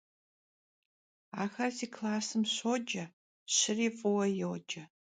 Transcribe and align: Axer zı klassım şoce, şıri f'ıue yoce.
Axer 1.43 1.71
zı 1.77 1.87
klassım 1.95 2.43
şoce, 2.55 3.05
şıri 3.55 3.87
f'ıue 3.97 4.27
yoce. 4.39 4.83